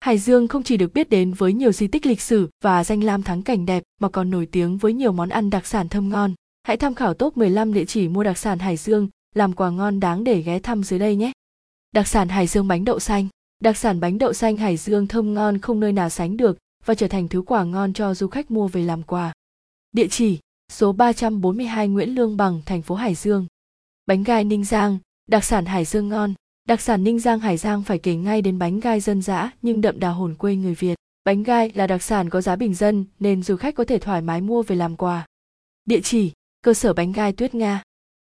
[0.00, 3.04] Hải Dương không chỉ được biết đến với nhiều di tích lịch sử và danh
[3.04, 6.08] lam thắng cảnh đẹp mà còn nổi tiếng với nhiều món ăn đặc sản thơm
[6.08, 6.34] ngon.
[6.62, 10.00] Hãy tham khảo top 15 địa chỉ mua đặc sản Hải Dương, làm quà ngon
[10.00, 11.32] đáng để ghé thăm dưới đây nhé.
[11.92, 13.28] Đặc sản Hải Dương bánh đậu xanh.
[13.60, 16.94] Đặc sản bánh đậu xanh Hải Dương thơm ngon không nơi nào sánh được và
[16.94, 19.32] trở thành thứ quà ngon cho du khách mua về làm quà.
[19.92, 20.38] Địa chỉ:
[20.72, 23.46] số 342 Nguyễn Lương Bằng, thành phố Hải Dương.
[24.06, 26.34] Bánh gai Ninh Giang, đặc sản Hải Dương ngon.
[26.68, 29.80] Đặc sản Ninh Giang Hải Giang phải kể ngay đến bánh gai dân dã nhưng
[29.80, 30.94] đậm đà hồn quê người Việt.
[31.24, 34.22] Bánh gai là đặc sản có giá bình dân nên du khách có thể thoải
[34.22, 35.26] mái mua về làm quà.
[35.84, 37.82] Địa chỉ: cơ sở bánh gai Tuyết Nga.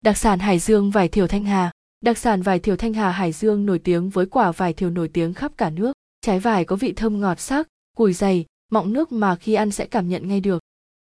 [0.01, 1.71] Đặc sản Hải Dương vải thiều Thanh Hà.
[2.01, 5.09] Đặc sản vải thiều Thanh Hà Hải Dương nổi tiếng với quả vải thiều nổi
[5.09, 5.93] tiếng khắp cả nước.
[6.21, 9.87] Trái vải có vị thơm ngọt sắc, cùi dày, mọng nước mà khi ăn sẽ
[9.87, 10.63] cảm nhận ngay được.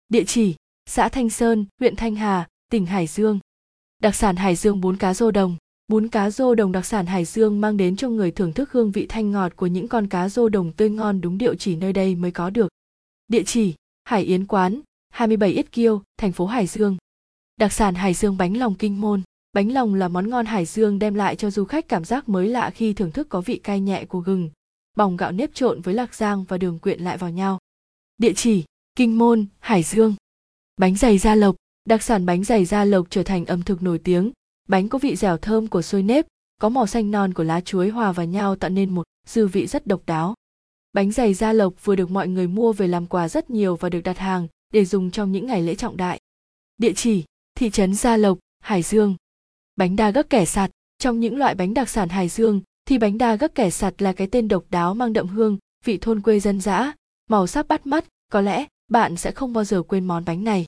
[0.09, 0.55] Địa chỉ:
[0.87, 3.39] xã Thanh Sơn, huyện Thanh Hà, tỉnh Hải Dương.
[4.03, 5.57] Đặc sản Hải Dương bún cá rô đồng.
[5.89, 8.93] Bún cá rô đồng đặc sản Hải Dương mang đến cho người thưởng thức hương
[8.93, 11.93] vị thanh ngọt của những con cá rô đồng tươi ngon đúng điệu chỉ nơi
[11.93, 12.69] đây mới có được.
[13.29, 16.97] Địa chỉ: Hải Yến quán, 27 Yết Kiêu, thành phố Hải Dương.
[17.57, 19.23] Đặc sản Hải Dương bánh lòng kinh môn.
[19.53, 22.49] Bánh lòng là món ngon Hải Dương đem lại cho du khách cảm giác mới
[22.49, 24.51] lạ khi thưởng thức có vị cay nhẹ của gừng,
[24.97, 27.59] bòng gạo nếp trộn với lạc giang và đường quyện lại vào nhau.
[28.19, 28.65] Địa chỉ:
[28.97, 30.15] Kinh Môn, Hải Dương.
[30.77, 33.99] Bánh dày gia lộc, đặc sản bánh dày gia lộc trở thành ẩm thực nổi
[33.99, 34.33] tiếng.
[34.69, 36.27] Bánh có vị dẻo thơm của xôi nếp,
[36.61, 39.67] có màu xanh non của lá chuối hòa vào nhau tạo nên một dư vị
[39.67, 40.35] rất độc đáo.
[40.93, 43.89] Bánh dày gia lộc vừa được mọi người mua về làm quà rất nhiều và
[43.89, 46.21] được đặt hàng để dùng trong những ngày lễ trọng đại.
[46.79, 49.17] Địa chỉ: thị trấn Gia Lộc, Hải Dương.
[49.77, 53.19] Bánh đa gấc kẻ sạt, trong những loại bánh đặc sản Hải Dương thì bánh
[53.19, 56.41] đa gấc kẻ sạt là cái tên độc đáo mang đậm hương, vị thôn quê
[56.41, 56.93] dân dã,
[57.31, 60.67] màu sắc bắt mắt, có lẽ bạn sẽ không bao giờ quên món bánh này.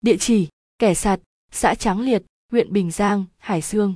[0.00, 0.48] Địa chỉ:
[0.78, 1.20] Kẻ sạt,
[1.52, 2.22] xã Tráng Liệt,
[2.54, 3.94] huyện Bình Giang, Hải Dương.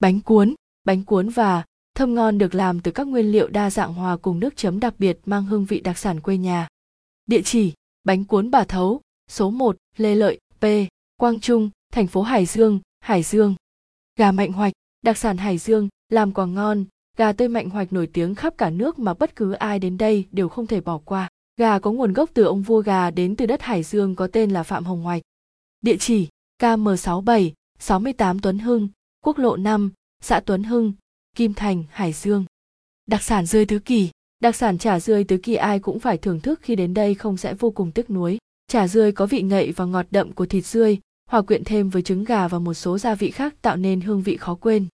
[0.00, 0.54] Bánh cuốn,
[0.84, 4.40] bánh cuốn và thơm ngon được làm từ các nguyên liệu đa dạng hòa cùng
[4.40, 6.68] nước chấm đặc biệt mang hương vị đặc sản quê nhà.
[7.26, 7.72] Địa chỉ:
[8.04, 10.64] Bánh cuốn Bà Thấu, số 1, Lê Lợi, P,
[11.20, 13.54] Quang Trung, thành phố Hải Dương, Hải Dương.
[14.18, 16.84] Gà mạnh hoạch, đặc sản Hải Dương, làm quà ngon,
[17.16, 20.24] gà tươi mạnh hoạch nổi tiếng khắp cả nước mà bất cứ ai đến đây
[20.32, 21.28] đều không thể bỏ qua.
[21.56, 24.50] Gà có nguồn gốc từ ông vua gà đến từ đất Hải Dương có tên
[24.50, 25.22] là Phạm Hồng Hoạch.
[25.80, 26.28] Địa chỉ:
[26.62, 28.88] KM67, 68 Tuấn Hưng,
[29.24, 29.90] quốc lộ 5,
[30.20, 30.92] xã Tuấn Hưng,
[31.36, 32.44] Kim Thành, Hải Dương.
[33.06, 36.40] Đặc sản rươi tứ kỳ, đặc sản chả rươi tứ kỳ ai cũng phải thưởng
[36.40, 38.38] thức khi đến đây không sẽ vô cùng tiếc nuối.
[38.66, 40.98] Chả rươi có vị ngậy và ngọt đậm của thịt rươi,
[41.30, 44.22] hòa quyện thêm với trứng gà và một số gia vị khác tạo nên hương
[44.22, 44.86] vị khó quên.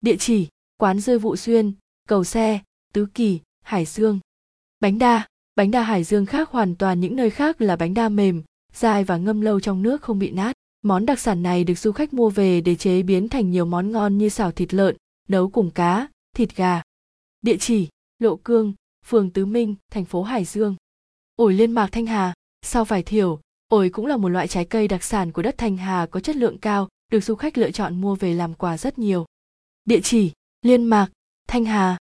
[0.00, 1.72] Địa chỉ: Quán rươi Vụ Xuyên,
[2.08, 2.60] Cầu Xe,
[2.92, 4.20] Tứ Kỳ, Hải Dương.
[4.80, 5.26] Bánh đa,
[5.56, 8.42] bánh đa Hải Dương khác hoàn toàn những nơi khác là bánh đa mềm,
[8.72, 10.52] dai và ngâm lâu trong nước không bị nát.
[10.82, 13.92] Món đặc sản này được du khách mua về để chế biến thành nhiều món
[13.92, 14.96] ngon như xào thịt lợn,
[15.28, 16.82] nấu cùng cá, thịt gà.
[17.42, 18.74] Địa chỉ: Lộ Cương,
[19.06, 20.76] phường Tứ Minh, thành phố Hải Dương.
[21.36, 24.88] Ổi liên mạc Thanh Hà, sau vải thiểu, ổi cũng là một loại trái cây
[24.88, 28.00] đặc sản của đất Thanh Hà có chất lượng cao, được du khách lựa chọn
[28.00, 29.26] mua về làm quà rất nhiều.
[29.84, 30.32] Địa chỉ:
[30.62, 31.10] Liên Mạc,
[31.48, 31.98] Thanh Hà.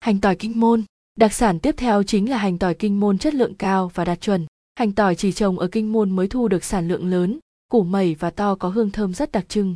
[0.00, 0.84] Hành tỏi kinh môn,
[1.16, 4.20] đặc sản tiếp theo chính là hành tỏi kinh môn chất lượng cao và đạt
[4.20, 4.46] chuẩn.
[4.74, 7.38] Hành tỏi chỉ trồng ở kinh môn mới thu được sản lượng lớn,
[7.74, 9.74] củ mẩy và to có hương thơm rất đặc trưng.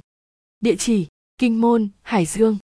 [0.61, 1.07] Địa chỉ:
[1.39, 2.59] Kinh môn, Hải Dương.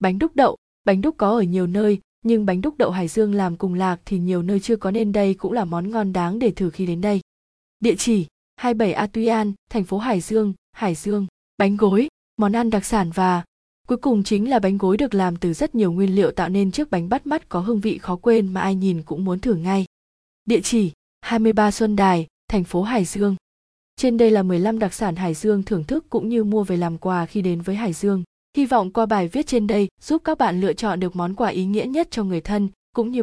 [0.00, 3.34] Bánh đúc đậu, bánh đúc có ở nhiều nơi, nhưng bánh đúc đậu Hải Dương
[3.34, 6.38] làm cùng lạc thì nhiều nơi chưa có nên đây cũng là món ngon đáng
[6.38, 7.20] để thử khi đến đây.
[7.80, 11.26] Địa chỉ: 27 A Tuy An, thành phố Hải Dương, Hải Dương.
[11.58, 13.44] Bánh gối, món ăn đặc sản và
[13.88, 16.70] cuối cùng chính là bánh gối được làm từ rất nhiều nguyên liệu tạo nên
[16.70, 19.54] chiếc bánh bắt mắt có hương vị khó quên mà ai nhìn cũng muốn thử
[19.54, 19.86] ngay.
[20.44, 23.36] Địa chỉ: 23 Xuân Đài, thành phố Hải Dương.
[23.98, 26.98] Trên đây là 15 đặc sản Hải Dương thưởng thức cũng như mua về làm
[26.98, 28.24] quà khi đến với Hải Dương.
[28.56, 31.48] Hy vọng qua bài viết trên đây giúp các bạn lựa chọn được món quà
[31.48, 33.16] ý nghĩa nhất cho người thân, cũng như